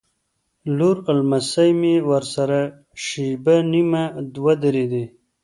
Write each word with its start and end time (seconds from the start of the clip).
لور 0.77 0.97
او 1.07 1.13
نمسۍ 1.19 1.69
مې 1.79 1.93
ورسره 2.09 2.59
شېبه 3.03 3.55
نیمه 3.71 4.03
ودرېدې. 4.43 5.03